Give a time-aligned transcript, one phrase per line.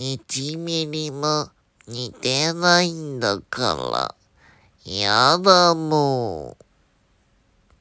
[0.00, 1.50] 1ミリも
[1.86, 4.90] 似てないんだから。
[4.90, 6.69] やだもん。